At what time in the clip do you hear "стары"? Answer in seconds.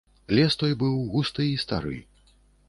1.65-1.95